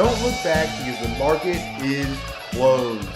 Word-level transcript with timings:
don't 0.00 0.22
look 0.22 0.42
back 0.42 0.66
because 0.78 0.98
the 1.02 1.18
market 1.18 1.60
is 1.84 2.08
closed. 2.52 3.06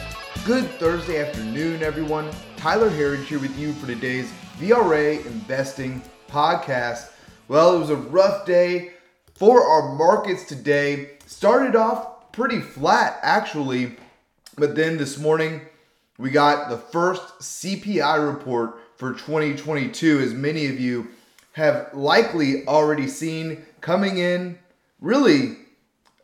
Good 0.44 0.68
Thursday 0.72 1.18
afternoon, 1.18 1.82
everyone. 1.82 2.28
Tyler 2.58 2.90
Herriage 2.90 3.26
here 3.26 3.38
with 3.38 3.58
you 3.58 3.72
for 3.72 3.86
today's 3.86 4.30
VRA 4.58 5.24
Investing 5.24 6.02
Podcast. 6.28 7.12
Well, 7.48 7.74
it 7.74 7.78
was 7.78 7.88
a 7.88 7.96
rough 7.96 8.44
day 8.44 8.90
for 9.32 9.66
our 9.66 9.94
markets 9.94 10.44
today. 10.44 11.12
Started 11.24 11.74
off 11.74 12.30
pretty 12.32 12.60
flat, 12.60 13.18
actually, 13.22 13.96
but 14.58 14.76
then 14.76 14.98
this 14.98 15.16
morning 15.18 15.62
we 16.18 16.28
got 16.28 16.68
the 16.68 16.76
first 16.76 17.22
CPI 17.38 18.30
report 18.30 18.78
for 18.98 19.14
2022, 19.14 20.20
as 20.20 20.34
many 20.34 20.66
of 20.66 20.78
you 20.78 21.08
have 21.52 21.94
likely 21.94 22.68
already 22.68 23.08
seen 23.08 23.64
coming 23.80 24.18
in 24.18 24.58
really 25.00 25.63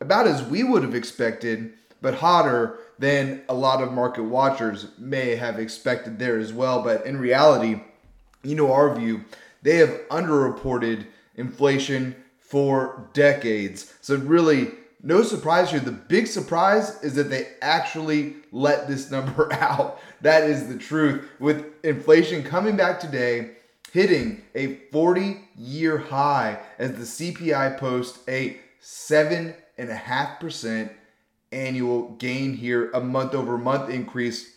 about 0.00 0.26
as 0.26 0.42
we 0.42 0.62
would 0.64 0.82
have 0.82 0.94
expected, 0.94 1.72
but 2.00 2.14
hotter 2.14 2.78
than 2.98 3.42
a 3.48 3.54
lot 3.54 3.82
of 3.82 3.92
market 3.92 4.24
watchers 4.24 4.88
may 4.98 5.36
have 5.36 5.58
expected 5.58 6.18
there 6.18 6.38
as 6.38 6.52
well. 6.52 6.82
But 6.82 7.06
in 7.06 7.18
reality, 7.18 7.80
you 8.42 8.54
know 8.54 8.72
our 8.72 8.94
view, 8.94 9.24
they 9.62 9.76
have 9.76 10.00
underreported 10.10 11.06
inflation 11.36 12.16
for 12.38 13.08
decades. 13.12 13.94
So 14.00 14.16
really, 14.16 14.72
no 15.02 15.22
surprise 15.22 15.70
here. 15.70 15.80
The 15.80 15.92
big 15.92 16.26
surprise 16.26 17.02
is 17.02 17.14
that 17.14 17.30
they 17.30 17.48
actually 17.62 18.36
let 18.52 18.88
this 18.88 19.10
number 19.10 19.52
out. 19.54 20.00
That 20.20 20.44
is 20.44 20.68
the 20.68 20.76
truth. 20.76 21.28
With 21.38 21.66
inflation 21.84 22.42
coming 22.42 22.76
back 22.76 23.00
today, 23.00 23.52
hitting 23.92 24.42
a 24.54 24.76
40 24.92 25.48
year 25.56 25.98
high 25.98 26.58
as 26.78 26.92
the 26.92 27.32
CPI 27.32 27.78
posts 27.78 28.20
a 28.28 28.58
7.5% 29.80 30.90
annual 31.52 32.10
gain 32.12 32.54
here, 32.54 32.90
a 32.92 33.00
month 33.00 33.34
over 33.34 33.58
month 33.58 33.90
increase 33.90 34.56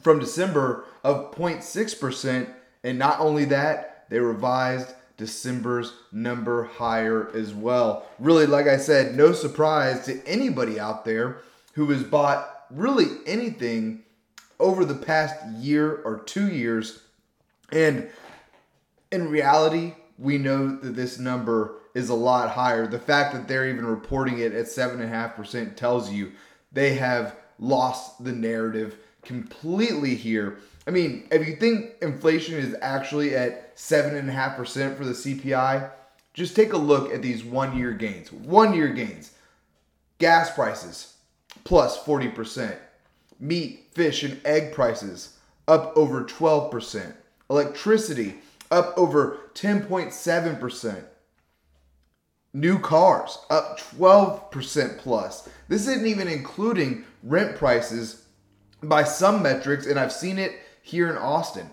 from 0.00 0.18
December 0.18 0.84
of 1.04 1.32
0.6%. 1.32 2.48
And 2.82 2.98
not 2.98 3.20
only 3.20 3.44
that, 3.46 4.06
they 4.08 4.18
revised 4.18 4.94
December's 5.16 5.92
number 6.12 6.64
higher 6.64 7.30
as 7.34 7.54
well. 7.54 8.06
Really, 8.18 8.46
like 8.46 8.66
I 8.66 8.76
said, 8.76 9.16
no 9.16 9.32
surprise 9.32 10.04
to 10.06 10.24
anybody 10.26 10.78
out 10.78 11.04
there 11.04 11.38
who 11.74 11.90
has 11.90 12.02
bought 12.02 12.64
really 12.70 13.06
anything 13.26 14.02
over 14.58 14.84
the 14.84 14.94
past 14.94 15.34
year 15.56 16.00
or 16.04 16.20
two 16.20 16.48
years. 16.48 17.02
And 17.72 18.08
in 19.10 19.28
reality, 19.28 19.94
we 20.18 20.38
know 20.38 20.76
that 20.76 20.96
this 20.96 21.18
number 21.18 21.78
is 21.96 22.10
a 22.10 22.14
lot 22.14 22.50
higher. 22.50 22.86
The 22.86 22.98
fact 22.98 23.32
that 23.32 23.48
they're 23.48 23.70
even 23.70 23.86
reporting 23.86 24.38
it 24.38 24.52
at 24.52 24.66
7.5% 24.66 25.76
tells 25.76 26.12
you 26.12 26.32
they 26.70 26.94
have 26.96 27.36
lost 27.58 28.22
the 28.22 28.32
narrative 28.32 28.98
completely 29.22 30.14
here. 30.14 30.58
I 30.86 30.90
mean, 30.90 31.26
if 31.30 31.48
you 31.48 31.56
think 31.56 31.92
inflation 32.02 32.56
is 32.56 32.76
actually 32.82 33.34
at 33.34 33.74
7.5% 33.76 34.94
for 34.94 35.06
the 35.06 35.14
CPI, 35.14 35.90
just 36.34 36.54
take 36.54 36.74
a 36.74 36.76
look 36.76 37.14
at 37.14 37.22
these 37.22 37.42
one 37.42 37.74
year 37.78 37.92
gains. 37.92 38.30
One 38.30 38.74
year 38.74 38.88
gains. 38.88 39.32
Gas 40.18 40.50
prices 40.50 41.14
plus 41.64 41.98
40%. 42.04 42.76
Meat, 43.40 43.86
fish, 43.92 44.22
and 44.22 44.38
egg 44.44 44.74
prices 44.74 45.38
up 45.66 45.96
over 45.96 46.24
12%. 46.24 47.14
Electricity 47.48 48.34
up 48.70 48.92
over 48.98 49.38
10.7%. 49.54 51.04
New 52.56 52.78
cars 52.78 53.36
up 53.50 53.78
12% 53.78 54.96
plus. 54.96 55.46
This 55.68 55.86
isn't 55.86 56.06
even 56.06 56.26
including 56.26 57.04
rent 57.22 57.54
prices 57.54 58.24
by 58.82 59.04
some 59.04 59.42
metrics, 59.42 59.84
and 59.84 60.00
I've 60.00 60.10
seen 60.10 60.38
it 60.38 60.52
here 60.80 61.10
in 61.10 61.18
Austin. 61.18 61.68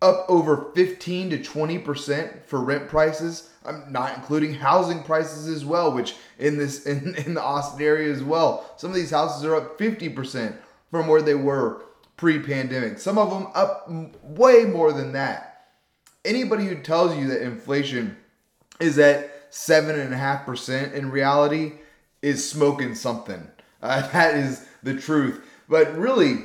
Up 0.00 0.24
over 0.28 0.70
15 0.76 1.30
to 1.30 1.38
20% 1.38 2.44
for 2.44 2.60
rent 2.60 2.86
prices. 2.86 3.50
I'm 3.64 3.90
not 3.90 4.14
including 4.14 4.54
housing 4.54 5.02
prices 5.02 5.48
as 5.48 5.64
well, 5.64 5.90
which 5.90 6.14
in 6.38 6.58
this 6.58 6.86
in, 6.86 7.16
in 7.16 7.34
the 7.34 7.42
Austin 7.42 7.82
area 7.82 8.12
as 8.12 8.22
well. 8.22 8.72
Some 8.76 8.90
of 8.90 8.96
these 8.96 9.10
houses 9.10 9.44
are 9.44 9.56
up 9.56 9.80
50% 9.80 10.56
from 10.92 11.08
where 11.08 11.22
they 11.22 11.34
were 11.34 11.82
pre-pandemic. 12.16 13.00
Some 13.00 13.18
of 13.18 13.30
them 13.30 13.48
up 13.52 13.90
way 14.22 14.62
more 14.64 14.92
than 14.92 15.10
that. 15.14 15.70
Anybody 16.24 16.66
who 16.66 16.76
tells 16.82 17.16
you 17.16 17.26
that 17.26 17.42
inflation 17.42 18.16
is 18.78 18.96
at 19.00 19.37
seven 19.50 19.98
and 19.98 20.12
a 20.12 20.16
half 20.16 20.44
percent 20.46 20.94
in 20.94 21.10
reality 21.10 21.72
is 22.22 22.48
smoking 22.48 22.94
something. 22.94 23.46
Uh, 23.82 24.08
that 24.12 24.34
is 24.34 24.66
the 24.82 24.94
truth. 24.94 25.44
But 25.68 25.96
really, 25.96 26.44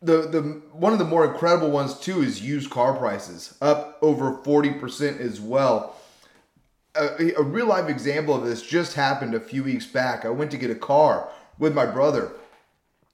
the 0.00 0.28
the 0.28 0.42
one 0.72 0.92
of 0.92 0.98
the 0.98 1.04
more 1.04 1.26
incredible 1.26 1.70
ones 1.70 1.98
too 1.98 2.22
is 2.22 2.40
used 2.40 2.70
car 2.70 2.94
prices 2.94 3.56
up 3.60 3.98
over 4.00 4.32
40% 4.32 5.20
as 5.20 5.40
well 5.40 5.96
a, 6.94 7.32
a, 7.34 7.42
real 7.42 7.66
life 7.66 7.88
example 7.88 8.34
of 8.34 8.44
this 8.44 8.62
just 8.62 8.94
happened 8.94 9.34
a 9.34 9.40
few 9.40 9.64
weeks 9.64 9.86
back 9.86 10.24
i 10.24 10.28
went 10.28 10.50
to 10.52 10.56
get 10.56 10.70
a 10.70 10.74
car 10.74 11.28
with 11.58 11.74
my 11.74 11.84
brother 11.84 12.32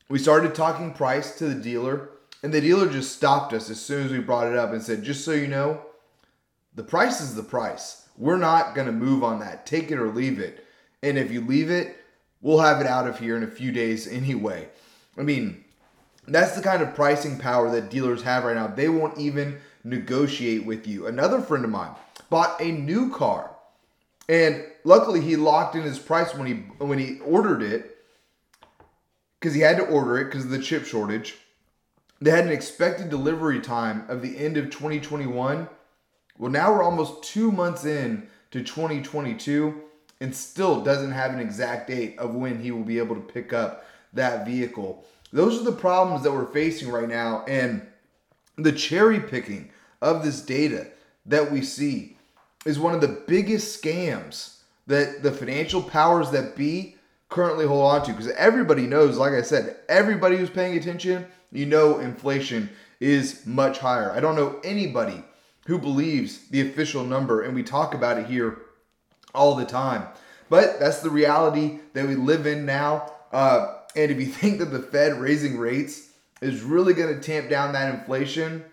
we 0.09 0.19
started 0.19 0.55
talking 0.55 0.93
price 0.93 1.39
to 1.39 1.47
the 1.47 1.55
dealer 1.55 2.11
and 2.43 2.53
the 2.53 2.61
dealer 2.61 2.91
just 2.91 3.17
stopped 3.17 3.55
us 3.55 3.71
as 3.71 3.81
soon 3.81 4.05
as 4.05 4.13
we 4.13 4.19
brought 4.19 4.47
it 4.47 4.57
up 4.57 4.73
and 4.73 4.83
said 4.83 5.03
just 5.03 5.25
so 5.25 5.33
you 5.33 5.49
know 5.49 5.81
the 6.75 6.85
price 6.85 7.21
is 7.21 7.35
the 7.35 7.43
price 7.43 8.04
we're 8.17 8.37
not 8.37 8.75
going 8.75 8.87
to 8.87 8.93
move 8.93 9.23
on 9.25 9.41
that 9.41 9.67
take 9.67 9.91
it 9.91 9.99
or 9.99 10.09
leave 10.09 10.39
it 10.39 10.67
and 11.03 11.19
if 11.19 11.31
you 11.31 11.41
leave 11.41 11.71
it 11.71 11.97
we'll 12.41 12.61
have 12.61 12.81
it 12.81 12.87
out 12.87 13.07
of 13.07 13.19
here 13.19 13.37
in 13.37 13.43
a 13.43 13.49
few 13.49 13.73
days 13.73 14.07
anyway 14.11 14.69
i 15.19 15.23
mean 15.23 15.65
that's 16.27 16.57
the 16.57 16.63
kind 16.63 16.83
of 16.83 16.95
pricing 16.95 17.39
power 17.39 17.71
that 17.71 17.91
dealers 17.91 18.23
have 18.23 18.45
right 18.45 18.57
now. 18.57 18.67
They 18.67 18.89
won't 18.89 19.19
even 19.19 19.59
negotiate 19.83 20.65
with 20.65 20.87
you. 20.87 21.07
Another 21.07 21.41
friend 21.41 21.65
of 21.65 21.71
mine 21.71 21.95
bought 22.31 22.61
a 22.61 22.73
new 22.73 23.11
car, 23.11 23.51
and 24.29 24.65
luckily 24.85 25.21
he 25.21 25.37
locked 25.37 25.75
in 25.75 25.83
his 25.83 25.99
price 25.99 26.35
when 26.35 26.47
he 26.47 26.55
when 26.85 26.99
he 26.99 27.21
ordered 27.21 27.63
it 27.63 27.99
because 29.39 29.55
he 29.55 29.61
had 29.61 29.77
to 29.77 29.85
order 29.85 30.19
it 30.19 30.25
because 30.25 30.45
of 30.45 30.51
the 30.51 30.63
chip 30.63 30.85
shortage. 30.85 31.35
They 32.21 32.31
had 32.31 32.47
an 32.47 32.53
expected 32.53 33.11
delivery 33.11 33.61
time 33.61 34.05
of 34.09 34.23
the 34.23 34.39
end 34.39 34.57
of 34.57 34.71
2021. 34.71 35.69
Well, 36.39 36.51
now 36.51 36.73
we're 36.73 36.83
almost 36.83 37.23
two 37.23 37.53
months 37.53 37.85
in 37.85 38.27
to 38.51 38.63
2022 38.63 39.83
and 40.21 40.35
still 40.35 40.83
doesn't 40.83 41.13
have 41.13 41.33
an 41.33 41.39
exact 41.39 41.89
date 41.89 42.19
of 42.19 42.35
when 42.35 42.61
he 42.61 42.73
will 42.73 42.83
be 42.83 42.99
able 42.99 43.15
to 43.15 43.21
pick 43.21 43.53
up 43.53 43.87
that 44.13 44.45
vehicle. 44.45 45.05
Those 45.33 45.61
are 45.61 45.65
the 45.65 45.73
problems 45.73 46.23
that 46.23 46.33
we're 46.33 46.47
facing 46.47 46.91
right 46.91 47.09
now. 47.09 47.45
And 47.47 47.87
the 48.57 48.73
cherry 48.73 49.21
picking 49.21 49.71
of 50.03 50.25
this 50.25 50.41
data 50.41 50.89
that 51.27 51.53
we 51.53 51.63
see 51.63 52.17
is 52.67 52.79
one 52.79 52.95
of 52.95 53.01
the 53.01 53.23
biggest 53.27 53.81
scams 53.81 54.59
that 54.87 55.23
the 55.23 55.33
financial 55.33 55.83
powers 55.83 56.31
that 56.31 56.57
be 56.57 56.97
currently 57.29 57.67
hold 57.67 57.85
on 57.85 58.07
to. 58.07 58.13
Because 58.13 58.31
everybody 58.33 58.87
knows, 58.87 59.19
like 59.19 59.35
I 59.35 59.43
said, 59.43 59.77
everybody 59.89 60.37
who's 60.37 60.51
paying 60.51 60.77
attention, 60.77 61.27
you 61.53 61.67
know, 61.67 61.99
inflation 61.99 62.71
is 62.99 63.47
much 63.47 63.79
higher. 63.79 64.11
I 64.11 64.21
don't 64.21 64.37
know 64.37 64.61
anybody 64.65 65.23
who 65.67 65.79
believes 65.79 66.49
the 66.49 66.61
official 66.61 67.05
number, 67.05 67.43
and 67.43 67.55
we 67.55 67.63
talk 67.63 67.95
about 67.95 68.19
it 68.19 68.27
here 68.27 68.59
all 69.35 69.55
the 69.55 69.65
time. 69.65 70.07
But 70.49 70.79
that's 70.79 71.01
the 71.01 71.11
reality 71.11 71.81
that 71.95 72.07
we 72.07 72.15
live 72.15 72.47
in 72.47 72.67
now. 72.67 73.13
Uh, 73.33 73.79
and 73.97 74.11
if 74.11 74.19
you 74.19 74.27
think 74.33 74.59
that 74.59 74.67
the 74.67 74.81
Fed 74.81 75.21
raising 75.21 75.59
rates 75.59 76.11
is 76.41 76.63
really 76.63 76.95
going 76.95 77.15
to 77.15 77.21
tamp 77.21 77.49
down 77.49 77.73
that 77.73 77.95
inflation, 77.95 78.65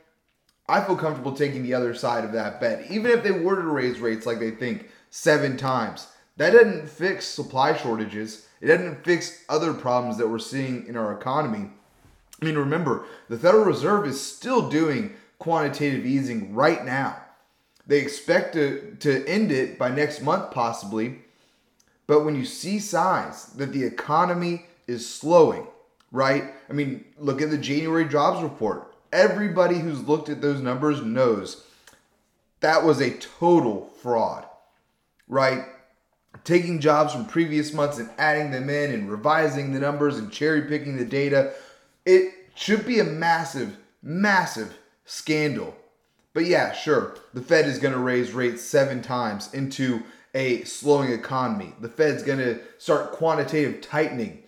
I 0.68 0.84
feel 0.84 0.96
comfortable 0.96 1.34
taking 1.34 1.64
the 1.64 1.74
other 1.74 1.94
side 1.94 2.24
of 2.24 2.34
that 2.34 2.60
bet. 2.60 2.90
Even 2.92 3.12
if 3.12 3.24
they 3.24 3.32
were 3.32 3.56
to 3.56 3.68
raise 3.68 4.00
rates 4.00 4.26
like 4.26 4.40
they 4.40 4.52
think 4.52 4.90
seven 5.10 5.58
times, 5.58 6.08
that 6.38 6.52
doesn't 6.52 6.90
fix 6.90 7.26
supply 7.26 7.76
shortages. 7.76 8.48
It 8.62 8.68
doesn't 8.68 9.04
fix 9.04 9.44
other 9.50 9.74
problems 9.74 10.18
that 10.18 10.30
we're 10.30 10.40
seeing 10.40 10.88
in 10.88 10.96
our 10.96 11.14
economy. 11.14 11.70
I 12.42 12.46
mean, 12.46 12.58
remember, 12.58 13.06
the 13.30 13.38
Federal 13.38 13.66
Reserve 13.66 14.08
is 14.08 14.20
still 14.20 14.70
doing 14.70 15.14
quantitative 15.42 16.06
easing 16.06 16.54
right 16.54 16.86
now. 16.86 17.18
They 17.88 17.98
expect 17.98 18.54
to, 18.54 18.96
to 19.00 19.28
end 19.28 19.52
it 19.52 19.80
by 19.80 19.90
next 19.90 20.22
month, 20.22 20.52
possibly. 20.52 21.24
But 22.06 22.24
when 22.24 22.36
you 22.36 22.46
see 22.46 22.78
signs 22.78 23.48
that 23.54 23.74
the 23.74 23.84
economy 23.84 24.68
is 24.86 25.12
slowing, 25.12 25.66
right? 26.12 26.54
I 26.70 26.74
mean, 26.74 27.06
look 27.18 27.42
at 27.42 27.50
the 27.50 27.58
January 27.58 28.08
jobs 28.08 28.44
report. 28.44 28.94
Everybody 29.12 29.80
who's 29.80 30.08
looked 30.08 30.30
at 30.30 30.42
those 30.42 30.62
numbers 30.62 31.02
knows 31.02 31.66
that 32.60 32.84
was 32.84 33.02
a 33.02 33.18
total 33.18 33.90
fraud, 34.04 34.46
right? 35.28 35.64
Taking 36.44 36.80
jobs 36.80 37.14
from 37.14 37.26
previous 37.26 37.74
months 37.74 37.98
and 37.98 38.12
adding 38.20 38.52
them 38.52 38.70
in 38.70 38.92
and 38.92 39.10
revising 39.10 39.74
the 39.74 39.80
numbers 39.80 40.20
and 40.20 40.32
cherry 40.32 40.62
picking 40.62 40.98
the 40.98 41.06
data. 41.06 41.54
It 42.06 42.32
should 42.54 42.86
be 42.86 43.00
a 43.00 43.04
massive, 43.04 43.76
massive 44.04 44.78
scandal. 45.12 45.76
But 46.34 46.46
yeah, 46.46 46.72
sure, 46.72 47.18
the 47.34 47.42
Fed 47.42 47.66
is 47.66 47.80
going 47.80 47.94
to 47.94 48.00
raise 48.00 48.32
rates 48.32 48.62
seven 48.62 49.02
times 49.02 49.54
into 49.54 50.04
a 50.34 50.64
slowing 50.64 51.12
economy. 51.12 51.74
The 51.82 51.90
Fed's 51.90 52.24
going 52.24 52.40
to 52.40 52.62
start 52.78 53.12
quantitative 53.12 53.82
tightening 53.82 54.42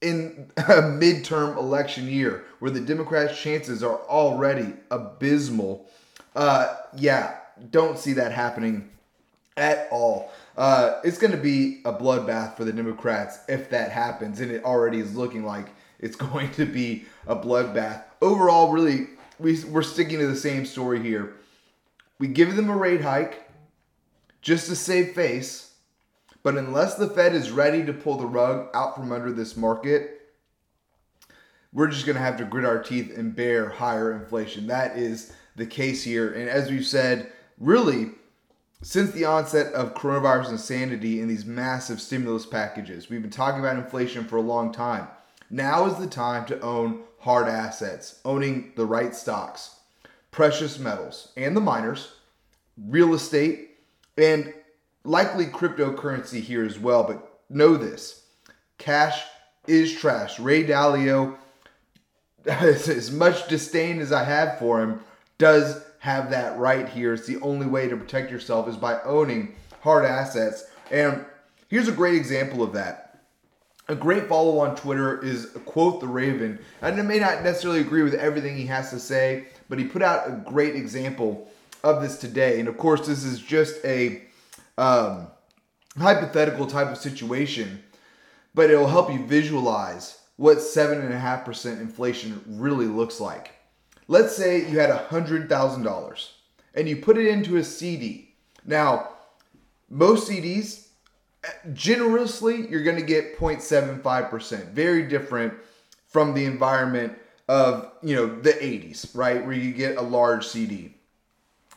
in 0.00 0.50
a 0.56 0.82
midterm 0.82 1.56
election 1.56 2.08
year 2.08 2.44
where 2.58 2.72
the 2.72 2.80
Democrats' 2.80 3.38
chances 3.38 3.84
are 3.84 4.00
already 4.08 4.72
abysmal. 4.90 5.88
Uh, 6.34 6.74
yeah, 6.96 7.36
don't 7.70 7.96
see 7.96 8.14
that 8.14 8.32
happening 8.32 8.90
at 9.56 9.86
all. 9.92 10.32
Uh, 10.56 11.00
it's 11.04 11.18
going 11.18 11.30
to 11.30 11.38
be 11.38 11.80
a 11.84 11.92
bloodbath 11.92 12.56
for 12.56 12.64
the 12.64 12.72
Democrats 12.72 13.38
if 13.48 13.70
that 13.70 13.92
happens, 13.92 14.40
and 14.40 14.50
it 14.50 14.64
already 14.64 14.98
is 14.98 15.14
looking 15.14 15.44
like 15.44 15.68
it's 16.00 16.16
going 16.32 16.50
to 16.52 16.66
be 16.66 17.04
a 17.28 17.36
bloodbath. 17.36 18.02
Overall, 18.20 18.72
really, 18.72 19.10
we, 19.38 19.62
we're 19.64 19.82
sticking 19.82 20.18
to 20.18 20.26
the 20.26 20.36
same 20.36 20.66
story 20.66 21.02
here. 21.02 21.34
We 22.18 22.28
give 22.28 22.56
them 22.56 22.70
a 22.70 22.76
rate 22.76 23.02
hike 23.02 23.48
just 24.40 24.68
to 24.68 24.76
save 24.76 25.14
face, 25.14 25.74
but 26.42 26.56
unless 26.56 26.94
the 26.94 27.08
Fed 27.08 27.34
is 27.34 27.50
ready 27.50 27.84
to 27.84 27.92
pull 27.92 28.16
the 28.16 28.26
rug 28.26 28.68
out 28.74 28.94
from 28.94 29.12
under 29.12 29.32
this 29.32 29.56
market, 29.56 30.20
we're 31.72 31.88
just 31.88 32.06
going 32.06 32.16
to 32.16 32.22
have 32.22 32.38
to 32.38 32.44
grit 32.44 32.64
our 32.64 32.82
teeth 32.82 33.16
and 33.16 33.36
bear 33.36 33.68
higher 33.68 34.12
inflation. 34.12 34.66
That 34.68 34.96
is 34.96 35.32
the 35.56 35.66
case 35.66 36.02
here. 36.02 36.32
And 36.32 36.48
as 36.48 36.70
we've 36.70 36.86
said, 36.86 37.30
really, 37.58 38.12
since 38.82 39.10
the 39.10 39.24
onset 39.24 39.72
of 39.74 39.94
coronavirus 39.94 40.50
insanity 40.50 41.20
and 41.20 41.30
these 41.30 41.44
massive 41.44 42.00
stimulus 42.00 42.46
packages, 42.46 43.10
we've 43.10 43.22
been 43.22 43.30
talking 43.30 43.60
about 43.60 43.76
inflation 43.76 44.24
for 44.24 44.36
a 44.36 44.42
long 44.42 44.72
time. 44.72 45.08
Now 45.50 45.86
is 45.86 45.96
the 45.96 46.06
time 46.06 46.46
to 46.46 46.60
own 46.60 47.02
hard 47.20 47.48
assets, 47.48 48.20
owning 48.24 48.72
the 48.76 48.86
right 48.86 49.14
stocks, 49.14 49.76
precious 50.30 50.78
metals, 50.78 51.32
and 51.36 51.56
the 51.56 51.60
miners, 51.60 52.12
real 52.76 53.14
estate, 53.14 53.70
and 54.18 54.52
likely 55.04 55.46
cryptocurrency 55.46 56.40
here 56.40 56.64
as 56.64 56.78
well. 56.78 57.04
But 57.04 57.40
know 57.48 57.76
this 57.76 58.24
cash 58.78 59.22
is 59.66 59.94
trash. 59.94 60.38
Ray 60.38 60.64
Dalio, 60.64 61.36
as 62.46 63.10
much 63.10 63.48
disdain 63.48 64.00
as 64.00 64.12
I 64.12 64.24
have 64.24 64.58
for 64.58 64.80
him, 64.80 65.00
does 65.38 65.82
have 65.98 66.30
that 66.30 66.58
right 66.58 66.88
here. 66.88 67.14
It's 67.14 67.26
the 67.26 67.40
only 67.40 67.66
way 67.66 67.88
to 67.88 67.96
protect 67.96 68.30
yourself 68.30 68.68
is 68.68 68.76
by 68.76 69.00
owning 69.02 69.54
hard 69.80 70.04
assets. 70.04 70.64
And 70.90 71.24
here's 71.68 71.88
a 71.88 71.92
great 71.92 72.14
example 72.14 72.62
of 72.62 72.72
that. 72.74 73.05
A 73.88 73.94
great 73.94 74.28
follow 74.28 74.58
on 74.58 74.74
Twitter 74.74 75.22
is 75.24 75.46
quote 75.64 76.00
the 76.00 76.08
Raven. 76.08 76.58
And 76.82 76.98
I 76.98 77.02
may 77.02 77.20
not 77.20 77.44
necessarily 77.44 77.80
agree 77.80 78.02
with 78.02 78.14
everything 78.14 78.56
he 78.56 78.66
has 78.66 78.90
to 78.90 78.98
say, 78.98 79.46
but 79.68 79.78
he 79.78 79.84
put 79.84 80.02
out 80.02 80.26
a 80.26 80.42
great 80.44 80.74
example 80.74 81.48
of 81.84 82.02
this 82.02 82.18
today. 82.18 82.58
And 82.58 82.68
of 82.68 82.78
course, 82.78 83.06
this 83.06 83.22
is 83.22 83.38
just 83.38 83.84
a 83.84 84.22
um, 84.76 85.28
hypothetical 85.96 86.66
type 86.66 86.88
of 86.88 86.98
situation, 86.98 87.82
but 88.54 88.70
it'll 88.70 88.88
help 88.88 89.12
you 89.12 89.24
visualize 89.24 90.18
what 90.36 90.58
7.5% 90.58 91.80
inflation 91.80 92.42
really 92.46 92.86
looks 92.86 93.20
like. 93.20 93.52
Let's 94.08 94.36
say 94.36 94.68
you 94.68 94.78
had 94.78 94.90
$100,000 94.90 96.30
and 96.74 96.88
you 96.88 96.96
put 96.96 97.18
it 97.18 97.28
into 97.28 97.56
a 97.56 97.64
CD. 97.64 98.34
Now, 98.64 99.10
most 99.88 100.28
CDs, 100.28 100.85
generously, 101.72 102.66
you're 102.68 102.82
going 102.82 102.98
to 102.98 103.04
get 103.04 103.38
0.75%. 103.38 104.68
Very 104.68 105.02
different 105.08 105.54
from 106.06 106.34
the 106.34 106.44
environment 106.44 107.14
of, 107.48 107.92
you 108.02 108.16
know, 108.16 108.40
the 108.40 108.52
80s, 108.52 109.16
right? 109.16 109.44
Where 109.44 109.54
you 109.54 109.72
get 109.72 109.96
a 109.96 110.02
large 110.02 110.46
CD. 110.46 110.94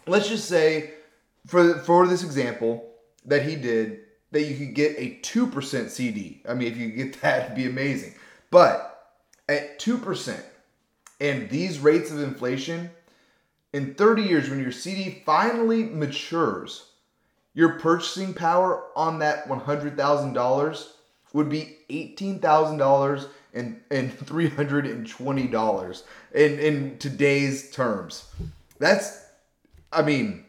Let's 0.08 0.30
just 0.30 0.48
say, 0.48 0.94
for, 1.46 1.76
for 1.80 2.08
this 2.08 2.24
example 2.24 2.90
that 3.26 3.44
he 3.44 3.56
did, 3.56 4.02
that 4.32 4.44
you 4.44 4.56
could 4.58 4.76
get 4.76 4.96
a 4.98 5.20
2% 5.22 5.90
CD. 5.90 6.42
I 6.48 6.54
mean, 6.54 6.72
if 6.72 6.78
you 6.78 6.90
get 6.90 7.22
that, 7.22 7.46
it'd 7.46 7.56
be 7.56 7.66
amazing. 7.66 8.14
But 8.52 9.18
at 9.48 9.80
2%, 9.80 10.42
and 11.22 11.50
these 11.50 11.80
rates 11.80 12.12
of 12.12 12.22
inflation, 12.22 12.92
in 13.74 13.94
30 13.94 14.24
years, 14.24 14.50
when 14.50 14.62
your 14.62 14.72
CD 14.72 15.22
finally 15.26 15.84
matures, 15.84 16.89
your 17.54 17.80
purchasing 17.80 18.34
power 18.34 18.84
on 18.96 19.20
that 19.20 19.48
$100,000 19.48 20.88
would 21.34 21.50
be 21.50 21.78
$18,000 21.90 23.28
and, 23.54 23.82
and 23.92 24.12
$320 24.12 26.04
in, 26.34 26.60
in 26.60 26.98
today's 26.98 27.72
terms. 27.72 28.26
That's, 28.78 29.26
I 29.92 30.02
mean, 30.02 30.46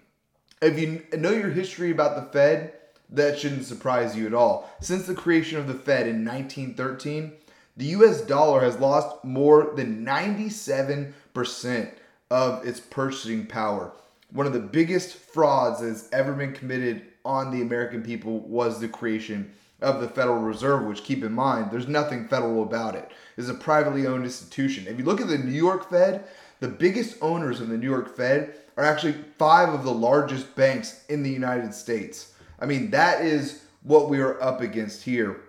if 0.62 0.78
you 0.78 1.02
know 1.16 1.30
your 1.30 1.50
history 1.50 1.90
about 1.90 2.16
the 2.16 2.32
Fed, 2.32 2.74
that 3.10 3.38
shouldn't 3.38 3.64
surprise 3.64 4.16
you 4.16 4.26
at 4.26 4.34
all. 4.34 4.70
Since 4.80 5.06
the 5.06 5.14
creation 5.14 5.58
of 5.58 5.66
the 5.66 5.74
Fed 5.74 6.06
in 6.06 6.24
1913, 6.24 7.32
the 7.76 7.86
US 7.86 8.20
dollar 8.20 8.60
has 8.60 8.78
lost 8.78 9.24
more 9.24 9.72
than 9.74 10.04
97% 10.04 11.92
of 12.30 12.66
its 12.66 12.78
purchasing 12.78 13.46
power. 13.46 13.92
One 14.32 14.46
of 14.46 14.52
the 14.52 14.60
biggest 14.60 15.16
frauds 15.16 15.80
that 15.80 15.88
has 15.88 16.08
ever 16.12 16.32
been 16.32 16.52
committed 16.52 17.02
on 17.24 17.50
the 17.50 17.62
American 17.62 18.02
people 18.02 18.40
was 18.40 18.80
the 18.80 18.88
creation 18.88 19.52
of 19.80 20.00
the 20.00 20.08
Federal 20.08 20.38
Reserve, 20.38 20.84
which 20.84 21.04
keep 21.04 21.24
in 21.24 21.32
mind, 21.32 21.70
there's 21.70 21.88
nothing 21.88 22.28
federal 22.28 22.62
about 22.62 22.94
it. 22.94 23.10
It's 23.36 23.48
a 23.48 23.54
privately 23.54 24.06
owned 24.06 24.24
institution. 24.24 24.86
If 24.86 24.98
you 24.98 25.04
look 25.04 25.20
at 25.20 25.28
the 25.28 25.38
New 25.38 25.52
York 25.52 25.88
Fed, 25.90 26.24
the 26.60 26.68
biggest 26.68 27.16
owners 27.22 27.60
of 27.60 27.68
the 27.68 27.78
New 27.78 27.88
York 27.88 28.14
Fed 28.16 28.54
are 28.76 28.84
actually 28.84 29.14
five 29.38 29.70
of 29.70 29.84
the 29.84 29.92
largest 29.92 30.54
banks 30.54 31.04
in 31.08 31.22
the 31.22 31.30
United 31.30 31.74
States. 31.74 32.34
I 32.58 32.66
mean, 32.66 32.90
that 32.90 33.24
is 33.24 33.64
what 33.82 34.10
we 34.10 34.20
are 34.20 34.40
up 34.42 34.60
against 34.60 35.02
here. 35.02 35.40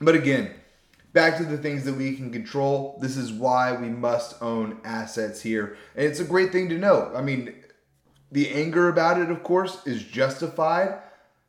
But 0.00 0.14
again, 0.14 0.52
back 1.12 1.36
to 1.36 1.44
the 1.44 1.58
things 1.58 1.84
that 1.84 1.94
we 1.94 2.16
can 2.16 2.32
control. 2.32 2.98
This 3.02 3.16
is 3.16 3.32
why 3.32 3.76
we 3.76 3.88
must 3.88 4.40
own 4.42 4.78
assets 4.84 5.42
here. 5.42 5.76
And 5.94 6.06
it's 6.06 6.20
a 6.20 6.24
great 6.24 6.52
thing 6.52 6.70
to 6.70 6.78
know. 6.78 7.12
I 7.14 7.20
mean, 7.20 7.54
the 8.32 8.50
anger 8.50 8.88
about 8.88 9.20
it, 9.20 9.30
of 9.30 9.42
course, 9.42 9.86
is 9.86 10.02
justified. 10.02 10.98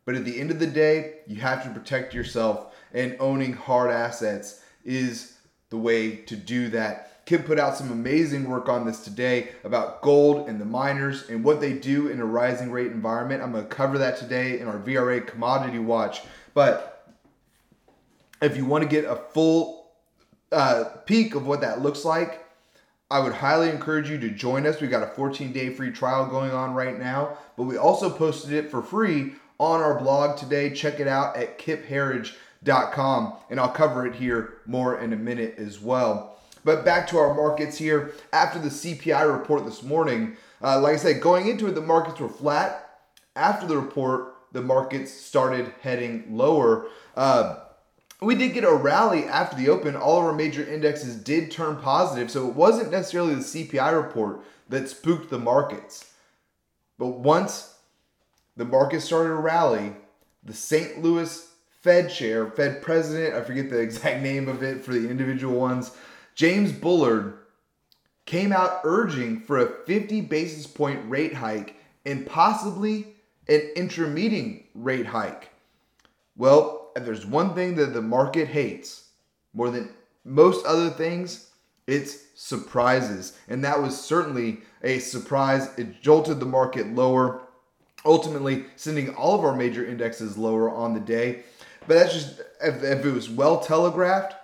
But 0.05 0.15
at 0.15 0.25
the 0.25 0.39
end 0.39 0.51
of 0.51 0.59
the 0.59 0.67
day, 0.67 1.19
you 1.27 1.37
have 1.37 1.63
to 1.63 1.69
protect 1.69 2.13
yourself, 2.13 2.73
and 2.93 3.15
owning 3.19 3.53
hard 3.53 3.91
assets 3.91 4.61
is 4.83 5.37
the 5.69 5.77
way 5.77 6.15
to 6.15 6.35
do 6.35 6.69
that. 6.69 7.25
Kim 7.25 7.43
put 7.43 7.59
out 7.59 7.77
some 7.77 7.91
amazing 7.91 8.49
work 8.49 8.67
on 8.67 8.85
this 8.85 9.03
today 9.03 9.49
about 9.63 10.01
gold 10.01 10.49
and 10.49 10.59
the 10.59 10.65
miners 10.65 11.29
and 11.29 11.43
what 11.43 11.61
they 11.61 11.71
do 11.71 12.07
in 12.07 12.19
a 12.19 12.25
rising 12.25 12.71
rate 12.71 12.91
environment. 12.91 13.43
I'm 13.43 13.51
going 13.51 13.63
to 13.63 13.69
cover 13.69 13.99
that 13.99 14.17
today 14.17 14.59
in 14.59 14.67
our 14.67 14.79
VRA 14.79 15.25
Commodity 15.25 15.79
Watch. 15.79 16.21
But 16.53 17.07
if 18.41 18.57
you 18.57 18.65
want 18.65 18.83
to 18.83 18.89
get 18.89 19.05
a 19.05 19.15
full 19.15 19.91
uh, 20.51 20.85
peek 21.05 21.35
of 21.35 21.45
what 21.45 21.61
that 21.61 21.81
looks 21.81 22.03
like, 22.03 22.40
I 23.11 23.19
would 23.19 23.33
highly 23.33 23.69
encourage 23.69 24.09
you 24.09 24.17
to 24.19 24.29
join 24.29 24.65
us. 24.65 24.79
We've 24.79 24.89
got 24.89 25.03
a 25.03 25.07
14 25.07 25.51
day 25.51 25.69
free 25.69 25.91
trial 25.91 26.27
going 26.27 26.51
on 26.51 26.73
right 26.73 26.97
now, 26.97 27.37
but 27.57 27.63
we 27.63 27.75
also 27.75 28.09
posted 28.09 28.53
it 28.53 28.71
for 28.71 28.81
free 28.81 29.33
on 29.59 29.81
our 29.81 29.99
blog 29.99 30.37
today. 30.37 30.69
Check 30.69 31.01
it 31.01 31.09
out 31.09 31.35
at 31.35 31.59
kipherriage.com, 31.59 33.33
and 33.49 33.59
I'll 33.59 33.69
cover 33.69 34.07
it 34.07 34.15
here 34.15 34.53
more 34.65 34.97
in 34.97 35.11
a 35.11 35.17
minute 35.17 35.55
as 35.57 35.81
well. 35.81 36.39
But 36.63 36.85
back 36.85 37.05
to 37.07 37.17
our 37.17 37.33
markets 37.33 37.77
here. 37.77 38.13
After 38.31 38.59
the 38.59 38.69
CPI 38.69 39.29
report 39.29 39.65
this 39.65 39.83
morning, 39.83 40.37
uh, 40.63 40.79
like 40.79 40.93
I 40.93 40.97
said, 40.97 41.21
going 41.21 41.49
into 41.49 41.67
it, 41.67 41.75
the 41.75 41.81
markets 41.81 42.21
were 42.21 42.29
flat. 42.29 42.99
After 43.35 43.67
the 43.67 43.77
report, 43.77 44.35
the 44.53 44.61
markets 44.61 45.11
started 45.11 45.73
heading 45.81 46.37
lower. 46.37 46.87
Uh, 47.17 47.59
we 48.21 48.35
did 48.35 48.53
get 48.53 48.63
a 48.63 48.73
rally 48.73 49.25
after 49.25 49.57
the 49.57 49.69
open. 49.69 49.95
All 49.95 50.19
of 50.19 50.25
our 50.25 50.33
major 50.33 50.63
indexes 50.63 51.15
did 51.15 51.49
turn 51.49 51.77
positive, 51.77 52.29
so 52.29 52.47
it 52.47 52.55
wasn't 52.55 52.91
necessarily 52.91 53.33
the 53.33 53.41
CPI 53.41 53.95
report 53.95 54.41
that 54.69 54.87
spooked 54.87 55.29
the 55.29 55.39
markets. 55.39 56.11
But 56.99 57.19
once 57.19 57.75
the 58.55 58.65
market 58.65 59.01
started 59.01 59.29
to 59.29 59.35
rally, 59.35 59.93
the 60.43 60.53
St. 60.53 61.01
Louis 61.01 61.49
Fed 61.81 62.11
chair, 62.11 62.49
Fed 62.51 62.83
president, 62.83 63.33
I 63.33 63.41
forget 63.41 63.71
the 63.71 63.79
exact 63.79 64.21
name 64.23 64.47
of 64.47 64.61
it 64.61 64.85
for 64.85 64.93
the 64.93 65.09
individual 65.09 65.59
ones, 65.59 65.91
James 66.35 66.71
Bullard 66.71 67.39
came 68.25 68.51
out 68.51 68.81
urging 68.83 69.39
for 69.39 69.57
a 69.57 69.67
50 69.85 70.21
basis 70.21 70.67
point 70.67 71.01
rate 71.09 71.33
hike 71.33 71.75
and 72.05 72.25
possibly 72.25 73.07
an 73.47 73.61
intermediate 73.75 74.67
rate 74.75 75.07
hike. 75.07 75.49
Well, 76.37 76.80
if 76.95 77.05
there's 77.05 77.25
one 77.25 77.53
thing 77.53 77.75
that 77.75 77.93
the 77.93 78.01
market 78.01 78.47
hates 78.47 79.09
more 79.53 79.69
than 79.69 79.89
most 80.23 80.65
other 80.65 80.89
things, 80.89 81.49
it's 81.87 82.17
surprises. 82.35 83.37
And 83.47 83.63
that 83.63 83.81
was 83.81 83.99
certainly 83.99 84.59
a 84.83 84.99
surprise. 84.99 85.69
It 85.77 86.01
jolted 86.01 86.39
the 86.39 86.45
market 86.45 86.87
lower, 86.87 87.41
ultimately 88.05 88.65
sending 88.75 89.13
all 89.15 89.37
of 89.37 89.45
our 89.45 89.55
major 89.55 89.85
indexes 89.85 90.37
lower 90.37 90.69
on 90.69 90.93
the 90.93 90.99
day. 90.99 91.43
But 91.87 91.95
that's 91.95 92.13
just, 92.13 92.39
if, 92.61 92.83
if 92.83 93.05
it 93.05 93.11
was 93.11 93.29
well 93.29 93.59
telegraphed, 93.59 94.35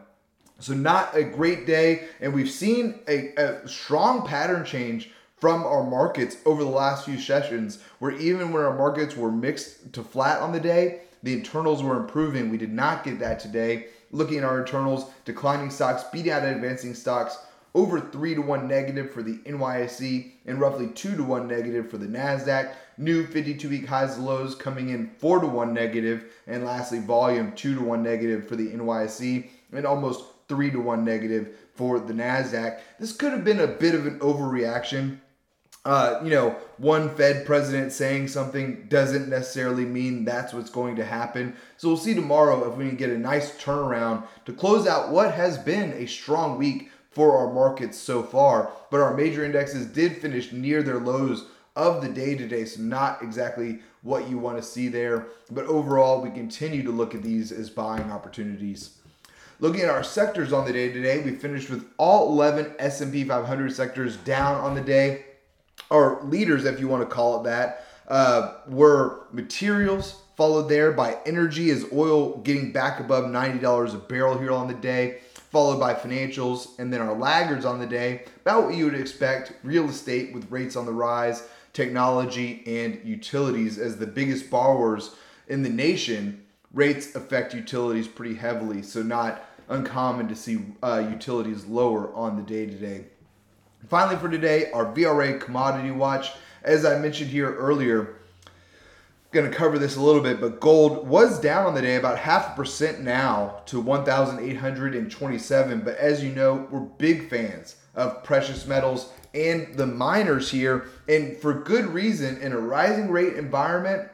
So, 0.59 0.73
not 0.73 1.15
a 1.15 1.23
great 1.23 1.65
day. 1.65 2.09
And 2.19 2.33
we've 2.33 2.51
seen 2.51 2.99
a, 3.07 3.33
a 3.35 3.65
strong 3.67 4.27
pattern 4.27 4.65
change 4.65 5.11
from 5.37 5.63
our 5.63 5.83
markets 5.83 6.37
over 6.45 6.63
the 6.63 6.69
last 6.69 7.05
few 7.05 7.19
sessions, 7.19 7.79
where 7.97 8.11
even 8.11 8.51
when 8.51 8.63
our 8.63 8.77
markets 8.77 9.17
were 9.17 9.31
mixed 9.31 9.91
to 9.93 10.03
flat 10.03 10.39
on 10.39 10.51
the 10.51 10.59
day, 10.59 11.01
the 11.23 11.33
internals 11.33 11.83
were 11.83 11.97
improving. 11.97 12.49
We 12.49 12.57
did 12.57 12.71
not 12.71 13.03
get 13.03 13.19
that 13.19 13.39
today. 13.39 13.87
Looking 14.11 14.39
at 14.39 14.43
our 14.43 14.59
internals, 14.59 15.05
declining 15.25 15.69
stocks 15.69 16.03
beating 16.11 16.31
out 16.31 16.43
advancing 16.43 16.93
stocks 16.93 17.37
over 17.73 18.01
3 18.01 18.35
to 18.35 18.41
1 18.41 18.67
negative 18.67 19.11
for 19.11 19.23
the 19.23 19.37
NYSE 19.45 20.31
and 20.45 20.59
roughly 20.59 20.87
2 20.87 21.15
to 21.15 21.23
1 21.23 21.47
negative 21.47 21.89
for 21.89 21.97
the 21.97 22.07
NASDAQ. 22.07 22.73
New 22.97 23.25
52 23.25 23.69
week 23.69 23.85
highs 23.85 24.17
and 24.17 24.25
lows 24.25 24.55
coming 24.55 24.89
in 24.89 25.09
4 25.19 25.39
to 25.39 25.47
1 25.47 25.73
negative. 25.73 26.25
And 26.47 26.65
lastly, 26.65 26.99
volume 26.99 27.53
2 27.53 27.75
to 27.75 27.81
1 27.81 28.03
negative 28.03 28.47
for 28.47 28.55
the 28.55 28.69
NYSE 28.69 29.49
and 29.71 29.85
almost 29.85 30.25
3 30.49 30.71
to 30.71 30.79
1 30.81 31.05
negative 31.05 31.55
for 31.73 31.99
the 31.99 32.13
NASDAQ. 32.13 32.79
This 32.99 33.13
could 33.13 33.31
have 33.31 33.45
been 33.45 33.61
a 33.61 33.67
bit 33.67 33.95
of 33.95 34.05
an 34.05 34.19
overreaction 34.19 35.19
uh, 35.83 36.19
you 36.23 36.29
know, 36.29 36.55
one 36.77 37.09
Fed 37.15 37.45
president 37.45 37.91
saying 37.91 38.27
something 38.27 38.85
doesn't 38.87 39.29
necessarily 39.29 39.83
mean 39.83 40.23
that's 40.23 40.53
what's 40.53 40.69
going 40.69 40.95
to 40.95 41.05
happen. 41.05 41.55
So 41.77 41.87
we'll 41.87 41.97
see 41.97 42.13
tomorrow 42.13 42.71
if 42.71 42.77
we 42.77 42.87
can 42.87 42.97
get 42.97 43.09
a 43.09 43.17
nice 43.17 43.57
turnaround 43.57 44.25
to 44.45 44.53
close 44.53 44.85
out 44.85 45.09
what 45.09 45.33
has 45.33 45.57
been 45.57 45.93
a 45.93 46.05
strong 46.05 46.59
week 46.59 46.91
for 47.09 47.35
our 47.35 47.51
markets 47.51 47.97
so 47.97 48.21
far. 48.21 48.71
But 48.91 49.01
our 49.01 49.15
major 49.15 49.43
indexes 49.43 49.87
did 49.87 50.17
finish 50.17 50.51
near 50.51 50.83
their 50.83 50.99
lows 50.99 51.45
of 51.75 52.01
the 52.01 52.09
day 52.09 52.35
today, 52.35 52.65
so 52.65 52.81
not 52.81 53.23
exactly 53.23 53.79
what 54.03 54.29
you 54.29 54.37
want 54.37 54.57
to 54.57 54.63
see 54.63 54.87
there. 54.87 55.27
But 55.49 55.65
overall, 55.65 56.21
we 56.21 56.29
continue 56.29 56.83
to 56.83 56.91
look 56.91 57.15
at 57.15 57.23
these 57.23 57.51
as 57.51 57.71
buying 57.71 58.11
opportunities. 58.11 58.97
Looking 59.59 59.81
at 59.81 59.89
our 59.89 60.03
sectors 60.03 60.53
on 60.53 60.65
the 60.65 60.73
day 60.73 60.91
today, 60.91 61.21
we 61.21 61.31
finished 61.31 61.69
with 61.69 61.87
all 61.97 62.31
11 62.31 62.75
S&P 62.77 63.23
500 63.23 63.73
sectors 63.73 64.17
down 64.17 64.57
on 64.57 64.75
the 64.75 64.81
day 64.81 65.25
or 65.91 66.21
leaders, 66.23 66.65
if 66.65 66.79
you 66.79 66.87
want 66.87 67.07
to 67.07 67.13
call 67.13 67.41
it 67.41 67.43
that, 67.43 67.85
uh, 68.07 68.53
were 68.67 69.27
materials, 69.31 70.21
followed 70.35 70.69
there 70.69 70.91
by 70.91 71.17
energy 71.25 71.69
as 71.69 71.85
oil 71.93 72.37
getting 72.37 72.71
back 72.71 72.99
above 72.99 73.25
$90 73.25 73.93
a 73.93 73.97
barrel 73.97 74.37
here 74.37 74.51
on 74.51 74.67
the 74.67 74.73
day, 74.73 75.19
followed 75.51 75.79
by 75.79 75.93
financials, 75.93 76.79
and 76.79 76.91
then 76.91 77.01
our 77.01 77.13
laggards 77.13 77.65
on 77.65 77.79
the 77.79 77.85
day, 77.85 78.23
about 78.41 78.65
what 78.65 78.75
you 78.75 78.85
would 78.85 78.95
expect 78.95 79.53
real 79.63 79.89
estate 79.89 80.33
with 80.33 80.49
rates 80.49 80.75
on 80.75 80.85
the 80.85 80.91
rise, 80.91 81.47
technology, 81.73 82.63
and 82.65 82.99
utilities 83.03 83.77
as 83.77 83.97
the 83.97 84.07
biggest 84.07 84.49
borrowers 84.49 85.15
in 85.47 85.61
the 85.61 85.69
nation. 85.69 86.43
Rates 86.73 87.15
affect 87.15 87.53
utilities 87.53 88.07
pretty 88.07 88.35
heavily, 88.35 88.81
so 88.81 89.03
not 89.03 89.43
uncommon 89.67 90.29
to 90.29 90.35
see 90.35 90.59
uh, 90.81 91.05
utilities 91.09 91.65
lower 91.65 92.13
on 92.13 92.37
the 92.37 92.43
day 92.43 92.65
to 92.65 92.73
day. 92.73 93.05
Finally, 93.89 94.17
for 94.17 94.29
today, 94.29 94.69
our 94.71 94.85
VRA 94.93 95.39
commodity 95.39 95.91
watch. 95.91 96.31
As 96.63 96.85
I 96.85 96.99
mentioned 96.99 97.31
here 97.31 97.55
earlier, 97.55 98.17
going 99.31 99.49
to 99.49 99.57
cover 99.57 99.79
this 99.79 99.95
a 99.95 100.01
little 100.01 100.21
bit, 100.21 100.39
but 100.39 100.59
gold 100.59 101.07
was 101.07 101.39
down 101.39 101.65
on 101.65 101.73
the 101.73 101.81
day 101.81 101.95
about 101.95 102.19
half 102.19 102.53
a 102.53 102.55
percent 102.55 103.01
now 103.01 103.63
to 103.65 103.79
1,827. 103.79 105.81
But 105.81 105.97
as 105.97 106.23
you 106.23 106.31
know, 106.31 106.67
we're 106.69 106.81
big 106.81 107.27
fans 107.29 107.77
of 107.95 108.23
precious 108.23 108.67
metals 108.67 109.11
and 109.33 109.73
the 109.75 109.87
miners 109.87 110.51
here, 110.51 110.89
and 111.07 111.37
for 111.37 111.53
good 111.53 111.85
reason. 111.85 112.37
In 112.41 112.51
a 112.51 112.59
rising 112.59 113.09
rate 113.09 113.35
environment, 113.35 114.09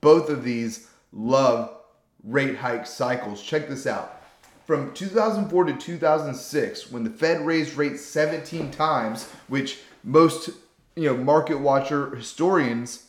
both 0.00 0.30
of 0.30 0.42
these 0.42 0.88
love 1.12 1.76
rate 2.24 2.56
hike 2.56 2.86
cycles. 2.86 3.42
Check 3.42 3.68
this 3.68 3.86
out 3.86 4.21
from 4.72 4.94
2004 4.94 5.64
to 5.64 5.76
2006 5.76 6.90
when 6.90 7.04
the 7.04 7.10
Fed 7.10 7.44
raised 7.44 7.76
rates 7.76 8.02
17 8.06 8.70
times, 8.70 9.28
which 9.48 9.80
most 10.02 10.48
you 10.96 11.04
know 11.04 11.14
market 11.14 11.60
watcher 11.60 12.16
historians 12.16 13.08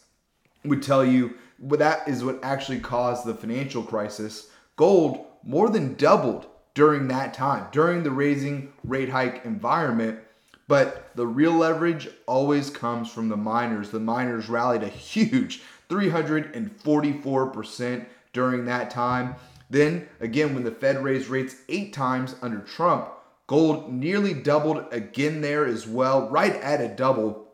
would 0.65 0.83
tell 0.83 1.05
you 1.05 1.35
well, 1.59 1.79
that 1.79 2.05
is 2.05 2.21
what 2.21 2.43
actually 2.43 2.81
caused 2.81 3.25
the 3.25 3.33
financial 3.33 3.81
crisis. 3.81 4.49
Gold 4.75 5.25
more 5.41 5.69
than 5.69 5.93
doubled 5.93 6.47
during 6.73 7.07
that 7.07 7.33
time, 7.33 7.67
during 7.71 8.03
the 8.03 8.11
raising 8.11 8.73
rate 8.83 9.07
hike 9.07 9.45
environment. 9.45 10.19
But 10.67 11.11
the 11.15 11.27
real 11.27 11.53
leverage 11.53 12.09
always 12.25 12.69
comes 12.69 13.09
from 13.09 13.29
the 13.29 13.37
miners. 13.37 13.89
The 13.89 14.01
miners 14.01 14.49
rallied 14.49 14.83
a 14.83 14.89
huge 14.89 15.61
344% 15.89 18.05
during 18.33 18.65
that 18.65 18.89
time. 18.89 19.35
Then, 19.73 20.07
again, 20.19 20.53
when 20.53 20.63
the 20.63 20.71
Fed 20.71 21.03
raised 21.03 21.29
rates 21.29 21.55
eight 21.67 21.93
times 21.93 22.35
under 22.43 22.59
Trump, 22.59 23.09
gold 23.47 23.91
nearly 23.91 24.35
doubled 24.35 24.85
again 24.91 25.41
there 25.41 25.65
as 25.65 25.87
well, 25.87 26.29
right 26.29 26.53
at 26.57 26.79
a 26.79 26.89
double. 26.89 27.47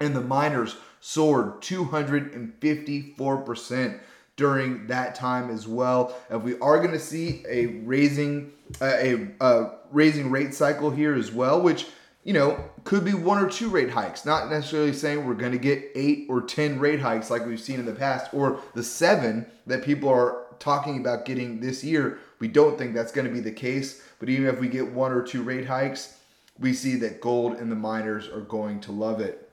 And 0.00 0.16
the 0.16 0.20
miners 0.20 0.74
soared 0.98 1.60
254% 1.60 4.00
during 4.34 4.88
that 4.88 5.14
time 5.14 5.48
as 5.48 5.68
well. 5.68 6.18
If 6.28 6.42
we 6.42 6.58
are 6.58 6.78
going 6.78 6.90
to 6.90 6.98
see 6.98 7.44
a 7.48 7.66
raising 7.66 8.50
uh, 8.80 8.86
a, 8.86 9.28
a 9.40 9.70
raising 9.92 10.32
rate 10.32 10.54
cycle 10.54 10.90
here 10.90 11.14
as 11.14 11.30
well, 11.30 11.60
which 11.60 11.86
you 12.24 12.32
know 12.32 12.64
could 12.82 13.04
be 13.04 13.14
one 13.14 13.38
or 13.38 13.48
two 13.48 13.68
rate 13.68 13.90
hikes, 13.90 14.26
not 14.26 14.50
necessarily 14.50 14.92
saying 14.92 15.24
we're 15.24 15.34
going 15.34 15.52
to 15.52 15.58
get 15.58 15.84
eight 15.94 16.26
or 16.28 16.40
ten 16.40 16.80
rate 16.80 16.98
hikes 16.98 17.30
like 17.30 17.46
we've 17.46 17.60
seen 17.60 17.78
in 17.78 17.86
the 17.86 17.94
past, 17.94 18.34
or 18.34 18.58
the 18.74 18.82
seven 18.82 19.46
that 19.68 19.84
people 19.84 20.08
are 20.08 20.39
talking 20.60 21.00
about 21.00 21.24
getting 21.24 21.58
this 21.58 21.82
year. 21.82 22.18
We 22.38 22.46
don't 22.46 22.78
think 22.78 22.94
that's 22.94 23.10
going 23.10 23.26
to 23.26 23.32
be 23.32 23.40
the 23.40 23.50
case. 23.50 24.02
But 24.20 24.28
even 24.28 24.46
if 24.46 24.60
we 24.60 24.68
get 24.68 24.92
one 24.92 25.10
or 25.10 25.22
two 25.22 25.42
rate 25.42 25.66
hikes, 25.66 26.18
we 26.58 26.74
see 26.74 26.94
that 26.96 27.20
gold 27.20 27.54
and 27.54 27.72
the 27.72 27.76
miners 27.76 28.28
are 28.28 28.42
going 28.42 28.80
to 28.82 28.92
love 28.92 29.20
it. 29.20 29.48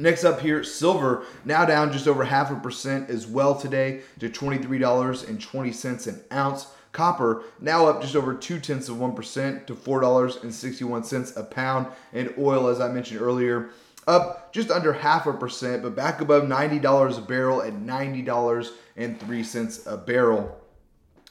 Next 0.00 0.24
up 0.24 0.40
here, 0.40 0.64
silver 0.64 1.24
now 1.44 1.64
down 1.64 1.92
just 1.92 2.06
over 2.06 2.24
half 2.24 2.50
a 2.50 2.56
percent 2.56 3.10
as 3.10 3.26
well 3.26 3.54
today 3.54 4.00
to 4.20 4.28
$23.20 4.28 6.06
an 6.06 6.20
ounce. 6.32 6.68
Copper 6.92 7.42
now 7.60 7.86
up 7.86 8.00
just 8.00 8.16
over 8.16 8.34
two 8.34 8.58
tenths 8.58 8.88
of 8.88 8.96
1% 8.96 9.66
to 9.66 9.74
$4.61 9.74 11.36
a 11.36 11.42
pound. 11.42 11.86
And 12.12 12.32
oil, 12.38 12.68
as 12.68 12.80
I 12.80 12.88
mentioned 12.88 13.20
earlier, 13.20 13.70
up 14.08 14.52
just 14.52 14.70
under 14.70 14.92
half 14.92 15.26
a 15.26 15.32
percent, 15.32 15.82
but 15.82 15.94
back 15.94 16.20
above 16.20 16.42
$90 16.44 17.18
a 17.18 17.20
barrel 17.20 17.62
at 17.62 17.74
$90.03 17.74 19.86
a 19.86 19.96
barrel. 19.96 20.60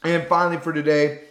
And 0.04 0.26
finally, 0.26 0.58
for 0.58 0.72
today, 0.72 1.22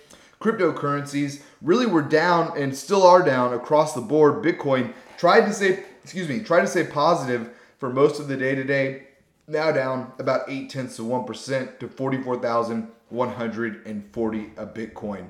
cryptocurrencies 0.41 1.41
really 1.61 1.85
were 1.85 2.01
down 2.01 2.57
and 2.57 2.75
still 2.75 3.03
are 3.03 3.23
down 3.23 3.53
across 3.53 3.93
the 3.93 4.01
board. 4.01 4.43
Bitcoin 4.43 4.91
tried 5.17 5.45
to 5.45 5.53
say, 5.53 5.85
excuse 6.03 6.27
me, 6.27 6.41
tried 6.41 6.59
to 6.61 6.67
stay 6.67 6.85
positive 6.85 7.51
for 7.77 7.89
most 7.89 8.19
of 8.19 8.27
the 8.27 8.35
day 8.35 8.53
today, 8.53 9.03
now 9.47 9.71
down 9.71 10.11
about 10.19 10.49
eight 10.49 10.69
tenths 10.69 10.99
of 10.99 11.05
1% 11.05 11.79
to 11.79 11.87
44,140 11.87 14.51
a 14.57 14.65
Bitcoin. 14.65 15.29